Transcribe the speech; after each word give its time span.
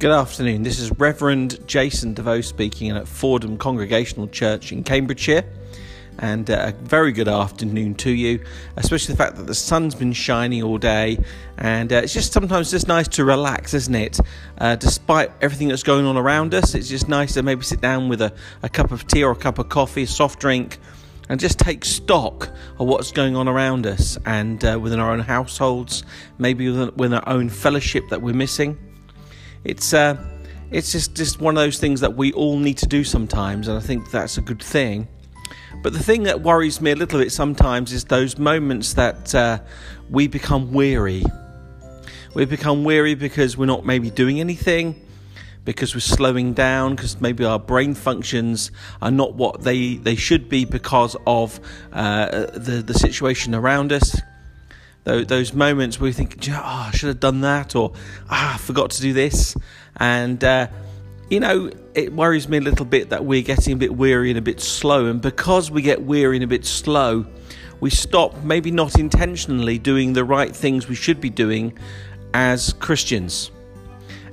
Good 0.00 0.12
afternoon. 0.12 0.62
This 0.62 0.80
is 0.80 0.90
Reverend 0.92 1.58
Jason 1.68 2.14
DeVoe 2.14 2.40
speaking 2.40 2.90
at 2.90 3.06
Fordham 3.06 3.58
Congregational 3.58 4.28
Church 4.28 4.72
in 4.72 4.82
Cambridgeshire. 4.82 5.44
And 6.20 6.50
uh, 6.50 6.68
a 6.68 6.72
very 6.72 7.12
good 7.12 7.28
afternoon 7.28 7.96
to 7.96 8.10
you, 8.10 8.42
especially 8.78 9.12
the 9.12 9.18
fact 9.18 9.36
that 9.36 9.46
the 9.46 9.54
sun's 9.54 9.94
been 9.94 10.14
shining 10.14 10.62
all 10.62 10.78
day. 10.78 11.22
And 11.58 11.92
uh, 11.92 11.96
it's 11.96 12.14
just 12.14 12.32
sometimes 12.32 12.70
just 12.70 12.88
nice 12.88 13.08
to 13.08 13.26
relax, 13.26 13.74
isn't 13.74 13.94
it? 13.94 14.18
Uh, 14.56 14.74
despite 14.76 15.32
everything 15.42 15.68
that's 15.68 15.82
going 15.82 16.06
on 16.06 16.16
around 16.16 16.54
us, 16.54 16.74
it's 16.74 16.88
just 16.88 17.06
nice 17.06 17.34
to 17.34 17.42
maybe 17.42 17.62
sit 17.62 17.82
down 17.82 18.08
with 18.08 18.22
a, 18.22 18.32
a 18.62 18.70
cup 18.70 18.92
of 18.92 19.06
tea 19.06 19.22
or 19.22 19.32
a 19.32 19.36
cup 19.36 19.58
of 19.58 19.68
coffee, 19.68 20.04
a 20.04 20.06
soft 20.06 20.40
drink, 20.40 20.78
and 21.28 21.38
just 21.38 21.58
take 21.58 21.84
stock 21.84 22.48
of 22.78 22.86
what's 22.86 23.12
going 23.12 23.36
on 23.36 23.48
around 23.48 23.86
us 23.86 24.16
and 24.24 24.64
uh, 24.64 24.78
within 24.80 24.98
our 24.98 25.12
own 25.12 25.20
households, 25.20 26.04
maybe 26.38 26.70
within, 26.70 26.96
within 26.96 27.18
our 27.18 27.28
own 27.28 27.50
fellowship 27.50 28.08
that 28.08 28.22
we're 28.22 28.32
missing. 28.32 28.78
It's 29.64 29.92
uh, 29.92 30.16
it's 30.70 30.92
just 30.92 31.14
just 31.14 31.40
one 31.40 31.56
of 31.56 31.62
those 31.62 31.78
things 31.78 32.00
that 32.00 32.16
we 32.16 32.32
all 32.32 32.58
need 32.58 32.78
to 32.78 32.86
do 32.86 33.04
sometimes, 33.04 33.68
and 33.68 33.76
I 33.76 33.80
think 33.80 34.10
that's 34.10 34.38
a 34.38 34.40
good 34.40 34.62
thing. 34.62 35.08
But 35.82 35.92
the 35.92 36.02
thing 36.02 36.24
that 36.24 36.42
worries 36.42 36.80
me 36.80 36.90
a 36.90 36.96
little 36.96 37.18
bit 37.18 37.32
sometimes 37.32 37.92
is 37.92 38.04
those 38.04 38.38
moments 38.38 38.94
that 38.94 39.34
uh, 39.34 39.60
we 40.10 40.26
become 40.26 40.72
weary. 40.72 41.24
We 42.34 42.44
become 42.44 42.84
weary 42.84 43.14
because 43.14 43.56
we're 43.56 43.66
not 43.66 43.84
maybe 43.84 44.10
doing 44.10 44.40
anything, 44.40 45.00
because 45.64 45.94
we're 45.94 46.00
slowing 46.00 46.52
down, 46.52 46.96
because 46.96 47.20
maybe 47.20 47.44
our 47.44 47.58
brain 47.58 47.94
functions 47.94 48.70
are 49.00 49.10
not 49.10 49.34
what 49.34 49.62
they, 49.62 49.96
they 49.96 50.16
should 50.16 50.48
be 50.48 50.64
because 50.64 51.16
of 51.26 51.60
uh, 51.92 52.46
the, 52.52 52.82
the 52.86 52.94
situation 52.94 53.54
around 53.54 53.92
us. 53.92 54.20
Those 55.04 55.54
moments 55.54 55.98
where 55.98 56.08
you 56.08 56.12
think, 56.12 56.36
oh, 56.50 56.60
I 56.62 56.90
should 56.92 57.08
have 57.08 57.20
done 57.20 57.40
that, 57.40 57.74
or 57.74 57.92
ah, 58.28 58.54
I 58.54 58.58
forgot 58.58 58.90
to 58.90 59.02
do 59.02 59.12
this. 59.12 59.56
And, 59.96 60.42
uh, 60.44 60.68
you 61.30 61.40
know, 61.40 61.70
it 61.94 62.12
worries 62.12 62.48
me 62.48 62.58
a 62.58 62.60
little 62.60 62.84
bit 62.84 63.10
that 63.10 63.24
we're 63.24 63.42
getting 63.42 63.72
a 63.72 63.76
bit 63.76 63.96
weary 63.96 64.30
and 64.30 64.38
a 64.38 64.42
bit 64.42 64.60
slow. 64.60 65.06
And 65.06 65.20
because 65.20 65.70
we 65.70 65.82
get 65.82 66.02
weary 66.02 66.36
and 66.36 66.44
a 66.44 66.46
bit 66.46 66.66
slow, 66.66 67.26
we 67.80 67.90
stop, 67.90 68.42
maybe 68.44 68.70
not 68.70 68.98
intentionally, 68.98 69.78
doing 69.78 70.12
the 70.12 70.24
right 70.24 70.54
things 70.54 70.86
we 70.86 70.94
should 70.94 71.20
be 71.20 71.30
doing 71.30 71.78
as 72.34 72.74
Christians 72.74 73.50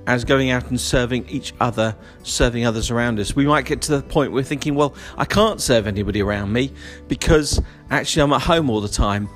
as 0.08 0.24
going 0.24 0.50
out 0.50 0.70
and 0.70 0.80
serving 0.80 1.28
each 1.28 1.54
other, 1.60 1.94
serving 2.24 2.66
others 2.66 2.90
around 2.90 3.20
us. 3.20 3.36
We 3.36 3.46
might 3.46 3.66
get 3.66 3.82
to 3.84 3.98
the 3.98 4.02
point 4.02 4.32
where 4.32 4.42
we're 4.42 4.44
thinking, 4.44 4.74
well, 4.74 4.96
I 5.18 5.26
can't 5.26 5.62
serve 5.62 5.86
anybody 5.86 6.22
around 6.22 6.54
me 6.54 6.72
because 7.10 7.62
actually 7.92 8.24
I'm 8.24 8.32
at 8.32 8.42
home 8.42 8.70
all 8.70 8.80
the 8.80 8.88
time. 8.88 9.28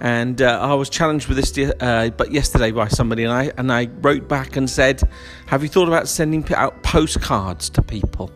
And 0.00 0.42
uh, 0.42 0.58
I 0.60 0.74
was 0.74 0.90
challenged 0.90 1.28
with 1.28 1.36
this, 1.36 1.56
uh, 1.80 2.10
but 2.16 2.32
yesterday 2.32 2.72
by 2.72 2.88
somebody, 2.88 3.24
and 3.24 3.32
I 3.32 3.52
and 3.56 3.72
I 3.72 3.88
wrote 4.00 4.28
back 4.28 4.56
and 4.56 4.68
said, 4.68 5.02
"Have 5.46 5.62
you 5.62 5.68
thought 5.68 5.88
about 5.88 6.08
sending 6.08 6.44
out 6.54 6.82
postcards 6.82 7.70
to 7.70 7.82
people?" 7.82 8.30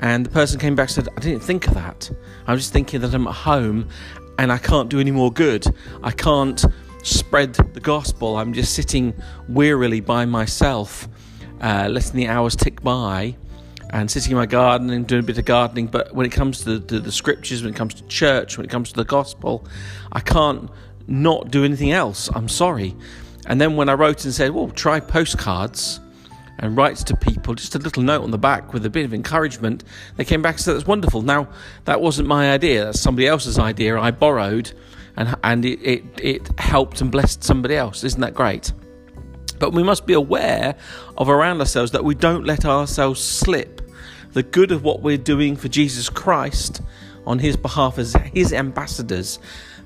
And 0.00 0.24
the 0.26 0.30
person 0.30 0.58
came 0.58 0.74
back 0.74 0.88
and 0.88 0.94
said, 0.94 1.08
"I 1.16 1.20
didn't 1.20 1.42
think 1.42 1.68
of 1.68 1.74
that. 1.74 2.10
I 2.46 2.52
was 2.52 2.62
just 2.62 2.72
thinking 2.72 3.00
that 3.00 3.12
I'm 3.12 3.26
at 3.26 3.34
home, 3.34 3.88
and 4.38 4.50
I 4.50 4.58
can't 4.58 4.88
do 4.88 4.98
any 4.98 5.10
more 5.10 5.32
good. 5.32 5.66
I 6.02 6.12
can't 6.12 6.64
spread 7.02 7.54
the 7.54 7.80
gospel. 7.80 8.36
I'm 8.36 8.52
just 8.52 8.74
sitting 8.74 9.14
wearily 9.48 10.00
by 10.00 10.24
myself, 10.24 11.08
uh, 11.60 11.88
letting 11.90 12.16
the 12.16 12.28
hours 12.28 12.56
tick 12.56 12.82
by." 12.82 13.36
And 13.92 14.10
sitting 14.10 14.32
in 14.32 14.38
my 14.38 14.46
garden 14.46 14.90
and 14.90 15.06
doing 15.06 15.20
a 15.20 15.22
bit 15.22 15.38
of 15.38 15.44
gardening. 15.44 15.86
But 15.86 16.14
when 16.14 16.24
it 16.24 16.32
comes 16.32 16.64
to 16.64 16.78
the, 16.78 16.98
the, 16.98 17.12
scriptures, 17.12 17.62
when 17.62 17.74
it 17.74 17.76
comes 17.76 17.94
to 17.94 18.02
church, 18.04 18.56
when 18.56 18.64
it 18.64 18.70
comes 18.70 18.88
to 18.90 18.96
the 18.96 19.04
gospel, 19.04 19.66
I 20.10 20.20
can't 20.20 20.70
not 21.06 21.50
do 21.50 21.62
anything 21.64 21.92
else. 21.92 22.30
I'm 22.34 22.48
sorry. 22.48 22.96
And 23.46 23.60
then 23.60 23.76
when 23.76 23.88
I 23.90 23.94
wrote 23.94 24.24
and 24.24 24.32
said, 24.32 24.52
well, 24.52 24.70
try 24.70 24.98
postcards 24.98 26.00
and 26.58 26.76
write 26.76 26.96
to 26.96 27.16
people, 27.16 27.54
just 27.54 27.74
a 27.74 27.78
little 27.78 28.02
note 28.02 28.22
on 28.22 28.30
the 28.30 28.38
back 28.38 28.72
with 28.72 28.86
a 28.86 28.90
bit 28.90 29.04
of 29.04 29.12
encouragement, 29.12 29.84
they 30.16 30.24
came 30.24 30.40
back 30.40 30.54
and 30.54 30.60
said, 30.62 30.74
that's 30.74 30.86
wonderful. 30.86 31.20
Now, 31.20 31.48
that 31.84 32.00
wasn't 32.00 32.28
my 32.28 32.52
idea, 32.52 32.86
that's 32.86 33.00
somebody 33.00 33.26
else's 33.26 33.58
idea. 33.58 33.98
I 33.98 34.10
borrowed 34.10 34.72
and, 35.16 35.36
and 35.44 35.64
it, 35.66 35.80
it, 35.82 36.04
it 36.18 36.58
helped 36.58 37.02
and 37.02 37.10
blessed 37.10 37.44
somebody 37.44 37.76
else. 37.76 38.04
Isn't 38.04 38.20
that 38.22 38.32
great? 38.32 38.72
But 39.58 39.74
we 39.74 39.82
must 39.82 40.06
be 40.06 40.14
aware 40.14 40.76
of 41.18 41.28
around 41.28 41.60
ourselves 41.60 41.92
that 41.92 42.02
we 42.02 42.14
don't 42.14 42.44
let 42.46 42.64
ourselves 42.64 43.22
slip 43.22 43.81
the 44.32 44.42
good 44.42 44.72
of 44.72 44.82
what 44.82 45.02
we're 45.02 45.18
doing 45.18 45.56
for 45.56 45.68
Jesus 45.68 46.08
Christ 46.08 46.80
on 47.26 47.38
his 47.38 47.56
behalf 47.56 47.98
as 47.98 48.14
his 48.32 48.52
ambassadors, 48.52 49.38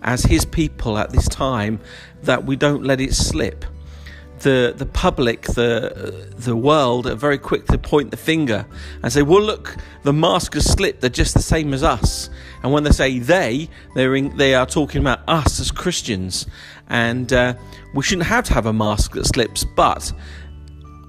as 0.02 0.22
his 0.22 0.44
people 0.44 0.98
at 0.98 1.10
this 1.10 1.28
time, 1.28 1.80
that 2.22 2.44
we 2.44 2.56
don't 2.56 2.84
let 2.84 3.00
it 3.00 3.14
slip. 3.14 3.64
The, 4.40 4.74
the 4.76 4.86
public, 4.86 5.42
the, 5.42 6.30
the 6.36 6.54
world 6.54 7.06
are 7.06 7.14
very 7.14 7.38
quick 7.38 7.66
to 7.68 7.78
point 7.78 8.10
the 8.10 8.18
finger 8.18 8.66
and 9.02 9.10
say, 9.10 9.22
well, 9.22 9.40
look, 9.40 9.76
the 10.02 10.12
mask 10.12 10.54
has 10.54 10.70
slipped. 10.70 11.00
They're 11.00 11.08
just 11.08 11.34
the 11.34 11.42
same 11.42 11.72
as 11.72 11.82
us. 11.82 12.28
And 12.62 12.70
when 12.70 12.84
they 12.84 12.90
say 12.90 13.18
they, 13.18 13.70
they're 13.94 14.14
in, 14.14 14.36
they 14.36 14.54
are 14.54 14.66
talking 14.66 15.00
about 15.00 15.20
us 15.26 15.58
as 15.58 15.70
Christians. 15.70 16.46
And 16.88 17.32
uh, 17.32 17.54
we 17.94 18.02
shouldn't 18.02 18.26
have 18.28 18.44
to 18.44 18.54
have 18.54 18.66
a 18.66 18.74
mask 18.74 19.12
that 19.12 19.24
slips, 19.24 19.64
but 19.64 20.12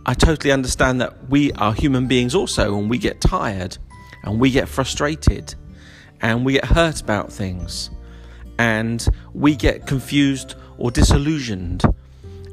I 0.09 0.13
totally 0.13 0.53
understand 0.53 1.01
that 1.01 1.29
we 1.29 1.51
are 1.51 1.73
human 1.73 2.07
beings 2.07 2.34
also, 2.34 2.79
and 2.79 2.90
we 2.90 2.97
get 2.97 3.19
tired, 3.19 3.78
and 4.23 4.40
we 4.40 4.51
get 4.51 4.69
frustrated, 4.69 5.53
and 6.22 6.45
we 6.45 6.53
get 6.53 6.63
hurt 6.63 7.01
about 7.01 7.31
things, 7.31 7.90
and 8.57 9.06
we 9.34 9.57
get 9.57 9.85
confused 9.85 10.56
or 10.78 10.91
disillusioned, 10.91 11.84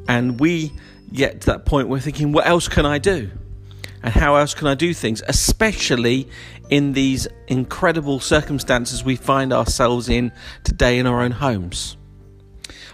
and 0.08 0.40
we 0.40 0.72
get 1.12 1.42
to 1.42 1.46
that 1.46 1.64
point 1.64 1.86
where 1.86 1.98
we're 1.98 2.02
thinking, 2.02 2.32
what 2.32 2.44
else 2.44 2.66
can 2.66 2.84
I 2.84 2.98
do? 2.98 3.30
And 4.02 4.12
how 4.12 4.34
else 4.34 4.52
can 4.52 4.66
I 4.66 4.74
do 4.74 4.92
things, 4.92 5.22
especially 5.28 6.28
in 6.70 6.92
these 6.92 7.28
incredible 7.46 8.18
circumstances 8.18 9.04
we 9.04 9.14
find 9.14 9.52
ourselves 9.52 10.08
in 10.08 10.32
today 10.64 10.98
in 10.98 11.06
our 11.06 11.22
own 11.22 11.30
homes? 11.30 11.96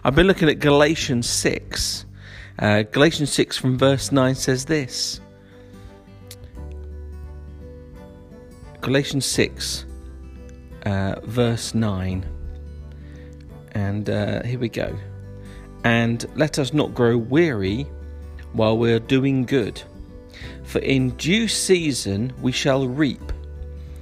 I've 0.05 0.15
been 0.15 0.27
looking 0.27 0.51
at 0.51 0.59
Galatians 0.59 1.27
6 1.31 2.05
uh, 2.61 2.83
Galatians 2.83 3.33
6 3.33 3.57
from 3.57 3.79
verse 3.79 4.13
9 4.13 4.35
says 4.35 4.65
this 4.65 5.21
Galatians 8.81 9.27
6, 9.27 9.85
uh, 10.87 11.17
verse 11.25 11.75
9. 11.75 12.27
And 13.73 14.09
uh, 14.09 14.43
here 14.43 14.59
we 14.59 14.69
go. 14.69 14.97
And 15.85 16.27
let 16.35 16.59
us 16.59 16.73
not 16.73 16.95
grow 16.95 17.17
weary 17.17 17.87
while 18.53 18.77
we're 18.77 18.99
doing 18.99 19.45
good, 19.45 19.83
for 20.65 20.79
in 20.81 21.11
due 21.11 21.47
season 21.47 22.33
we 22.41 22.53
shall 22.53 22.89
reap 22.89 23.33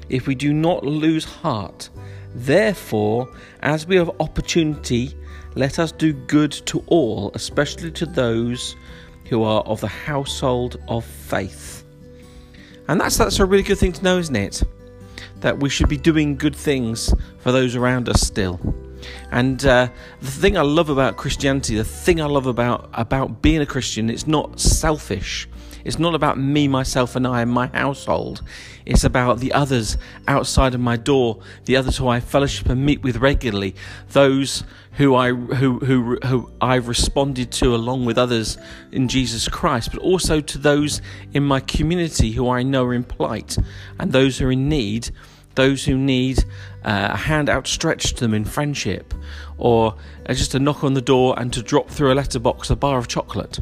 if 0.08 0.26
we 0.26 0.34
do 0.34 0.52
not 0.52 0.84
lose 0.84 1.24
heart. 1.24 1.90
Therefore, 2.34 3.28
as 3.60 3.86
we 3.86 3.96
have 3.96 4.10
opportunity, 4.20 5.16
let 5.58 5.80
us 5.80 5.90
do 5.90 6.12
good 6.12 6.52
to 6.52 6.84
all, 6.86 7.32
especially 7.34 7.90
to 7.90 8.06
those 8.06 8.76
who 9.24 9.42
are 9.42 9.62
of 9.62 9.80
the 9.80 9.88
household 9.88 10.80
of 10.86 11.04
faith. 11.04 11.84
And 12.86 13.00
that's 13.00 13.16
that's 13.16 13.40
a 13.40 13.44
really 13.44 13.64
good 13.64 13.76
thing 13.76 13.92
to 13.92 14.02
know, 14.04 14.18
isn't 14.18 14.36
it? 14.36 14.62
That 15.40 15.58
we 15.58 15.68
should 15.68 15.88
be 15.88 15.96
doing 15.96 16.36
good 16.36 16.54
things 16.54 17.12
for 17.38 17.50
those 17.50 17.74
around 17.74 18.08
us 18.08 18.20
still. 18.20 18.60
And 19.32 19.64
uh, 19.66 19.88
the 20.20 20.30
thing 20.30 20.56
I 20.56 20.62
love 20.62 20.90
about 20.90 21.16
Christianity, 21.16 21.74
the 21.74 21.84
thing 21.84 22.20
I 22.20 22.26
love 22.26 22.46
about 22.46 22.88
about 22.92 23.42
being 23.42 23.60
a 23.60 23.66
Christian, 23.66 24.10
it's 24.10 24.28
not 24.28 24.60
selfish. 24.60 25.48
It's 25.88 25.98
not 25.98 26.14
about 26.14 26.38
me, 26.38 26.68
myself, 26.68 27.16
and 27.16 27.26
I 27.26 27.40
and 27.40 27.50
my 27.50 27.68
household. 27.68 28.42
It's 28.84 29.04
about 29.04 29.38
the 29.38 29.54
others 29.54 29.96
outside 30.26 30.74
of 30.74 30.80
my 30.80 30.98
door, 30.98 31.38
the 31.64 31.76
others 31.76 31.96
who 31.96 32.08
I 32.08 32.20
fellowship 32.20 32.68
and 32.68 32.84
meet 32.84 33.02
with 33.02 33.16
regularly, 33.16 33.74
those 34.10 34.64
who 34.98 35.14
I 35.14 35.28
who 35.30 35.78
who 35.78 36.18
who 36.26 36.52
I've 36.60 36.88
responded 36.88 37.50
to 37.52 37.74
along 37.74 38.04
with 38.04 38.18
others 38.18 38.58
in 38.92 39.08
Jesus 39.08 39.48
Christ, 39.48 39.90
but 39.90 40.02
also 40.02 40.42
to 40.42 40.58
those 40.58 41.00
in 41.32 41.42
my 41.42 41.60
community 41.60 42.32
who 42.32 42.50
I 42.50 42.62
know 42.62 42.84
are 42.84 42.92
in 42.92 43.04
plight 43.04 43.56
and 43.98 44.12
those 44.12 44.36
who 44.36 44.48
are 44.48 44.52
in 44.52 44.68
need 44.68 45.10
those 45.54 45.86
who 45.86 45.96
need 45.96 46.38
uh, 46.84 47.08
a 47.12 47.16
hand 47.16 47.48
outstretched 47.48 48.16
to 48.16 48.20
them 48.20 48.34
in 48.34 48.44
friendship, 48.44 49.12
or 49.56 49.96
uh, 50.26 50.34
just 50.34 50.54
a 50.54 50.58
knock 50.58 50.84
on 50.84 50.92
the 50.92 51.00
door 51.00 51.34
and 51.38 51.50
to 51.52 51.62
drop 51.62 51.88
through 51.88 52.12
a 52.12 52.14
letterbox 52.14 52.68
a 52.68 52.76
bar 52.76 52.98
of 52.98 53.08
chocolate 53.08 53.58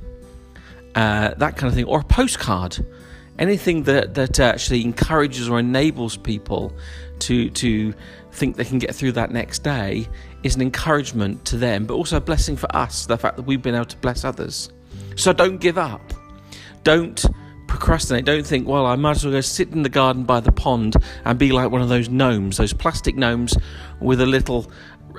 uh, 0.96 1.34
that 1.34 1.56
kind 1.56 1.68
of 1.68 1.74
thing, 1.74 1.84
or 1.84 2.00
a 2.00 2.04
postcard. 2.04 2.84
Anything 3.38 3.82
that, 3.82 4.14
that 4.14 4.40
actually 4.40 4.82
encourages 4.82 5.48
or 5.48 5.58
enables 5.58 6.16
people 6.16 6.74
to, 7.18 7.50
to 7.50 7.92
think 8.32 8.56
they 8.56 8.64
can 8.64 8.78
get 8.78 8.94
through 8.94 9.12
that 9.12 9.30
next 9.30 9.62
day 9.62 10.08
is 10.42 10.56
an 10.56 10.62
encouragement 10.62 11.44
to 11.44 11.58
them, 11.58 11.84
but 11.84 11.94
also 11.94 12.16
a 12.16 12.20
blessing 12.20 12.56
for 12.56 12.74
us, 12.74 13.04
the 13.04 13.18
fact 13.18 13.36
that 13.36 13.42
we've 13.42 13.60
been 13.60 13.74
able 13.74 13.84
to 13.84 13.96
bless 13.98 14.24
others. 14.24 14.70
So 15.16 15.34
don't 15.34 15.58
give 15.58 15.76
up. 15.76 16.14
Don't 16.82 17.26
procrastinate. 17.66 18.24
Don't 18.24 18.46
think, 18.46 18.66
well, 18.66 18.86
I 18.86 18.96
might 18.96 19.16
as 19.16 19.24
well 19.24 19.34
go 19.34 19.40
sit 19.42 19.70
in 19.70 19.82
the 19.82 19.88
garden 19.90 20.24
by 20.24 20.40
the 20.40 20.52
pond 20.52 20.96
and 21.24 21.38
be 21.38 21.52
like 21.52 21.70
one 21.70 21.82
of 21.82 21.88
those 21.88 22.08
gnomes, 22.08 22.56
those 22.56 22.72
plastic 22.72 23.16
gnomes 23.16 23.56
with 24.00 24.20
a 24.20 24.26
little 24.26 24.70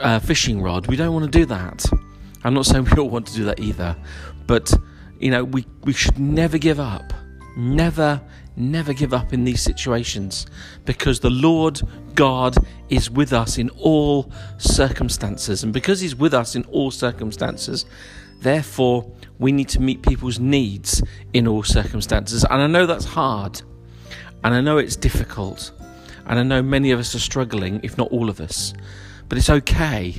uh, 0.01 0.19
fishing 0.19 0.61
rod. 0.61 0.87
We 0.87 0.95
don't 0.95 1.13
want 1.13 1.31
to 1.31 1.39
do 1.39 1.45
that. 1.45 1.85
I'm 2.43 2.53
not 2.53 2.65
saying 2.65 2.85
we 2.89 2.91
don't 2.91 3.11
want 3.11 3.27
to 3.27 3.33
do 3.33 3.45
that 3.45 3.59
either, 3.59 3.95
but 4.47 4.73
you 5.19 5.31
know, 5.31 5.43
we, 5.43 5.65
we 5.83 5.93
should 5.93 6.19
never 6.19 6.57
give 6.57 6.79
up. 6.79 7.13
Never, 7.55 8.21
never 8.55 8.93
give 8.93 9.13
up 9.13 9.33
in 9.33 9.43
these 9.43 9.61
situations 9.61 10.45
because 10.85 11.19
the 11.19 11.29
Lord 11.29 11.81
God 12.13 12.55
is 12.89 13.09
with 13.09 13.33
us 13.33 13.57
in 13.57 13.69
all 13.71 14.31
circumstances. 14.57 15.63
And 15.63 15.73
because 15.73 15.99
He's 15.99 16.15
with 16.15 16.33
us 16.33 16.55
in 16.55 16.63
all 16.65 16.91
circumstances, 16.91 17.85
therefore, 18.41 19.11
we 19.39 19.51
need 19.51 19.69
to 19.69 19.81
meet 19.81 20.01
people's 20.01 20.39
needs 20.39 21.01
in 21.33 21.47
all 21.47 21.63
circumstances. 21.63 22.43
And 22.43 22.61
I 22.61 22.67
know 22.67 22.85
that's 22.85 23.05
hard. 23.05 23.61
And 24.43 24.53
I 24.53 24.61
know 24.61 24.77
it's 24.77 24.95
difficult. 24.95 25.71
And 26.25 26.39
I 26.39 26.43
know 26.43 26.61
many 26.61 26.91
of 26.91 26.99
us 26.99 27.15
are 27.15 27.19
struggling, 27.19 27.79
if 27.83 27.97
not 27.97 28.11
all 28.11 28.29
of 28.29 28.39
us. 28.39 28.73
But 29.29 29.37
it's 29.37 29.49
okay 29.49 30.15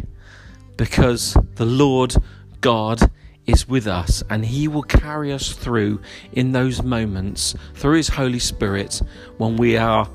because 0.77 1.37
the 1.55 1.67
Lord 1.67 2.15
God 2.61 3.11
is 3.49 3.67
with 3.67 3.89
us 3.89 4.23
and 4.31 4.45
He 4.45 4.69
will 4.69 4.85
carry 4.85 5.33
us 5.33 5.53
through 5.53 6.01
in 6.33 6.53
those 6.53 6.83
moments 6.83 7.55
through 7.75 7.97
His 7.97 8.09
Holy 8.09 8.39
Spirit 8.39 9.01
when 9.39 9.57
we 9.57 9.77
are 9.77 10.09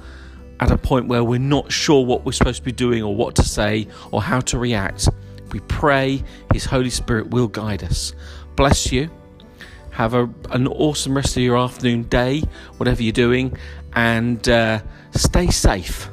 at 0.60 0.72
a 0.72 0.78
point 0.78 1.08
where 1.08 1.24
we're 1.24 1.40
not 1.40 1.72
sure 1.72 2.06
what 2.06 2.24
we're 2.24 2.32
supposed 2.32 2.60
to 2.60 2.64
be 2.64 2.72
doing 2.72 3.04
or 3.04 3.14
what 3.14 3.36
to 3.36 3.44
say 3.44 3.88
or 4.12 4.22
how 4.22 4.40
to 4.40 4.58
react. 4.58 5.10
We 5.52 5.60
pray 5.62 6.24
His 6.54 6.64
Holy 6.64 6.92
Spirit 6.92 7.32
will 7.32 7.48
guide 7.48 7.84
us. 7.84 8.14
Bless 8.56 8.92
you. 8.92 9.10
Have 9.92 10.14
a, 10.14 10.30
an 10.52 10.68
awesome 10.68 11.16
rest 11.16 11.36
of 11.36 11.44
your 11.44 11.58
afternoon, 11.58 12.04
day, 12.04 12.44
whatever 12.78 13.04
you're 13.04 13.12
doing, 13.12 13.58
and 13.94 14.48
uh, 14.48 14.82
stay 15.12 15.48
safe. 15.48 16.10